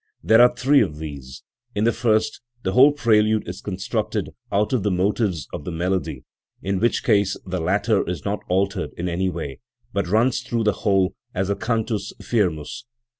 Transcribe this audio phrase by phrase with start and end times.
[0.23, 1.43] There are three of these.
[1.75, 6.23] In the first, the whole prelude is constructed out of the motives of the melody,
[6.63, 9.59] in which case the latter is not altered in any way,
[9.93, 12.83] but runs through the whole as a cantus firmus.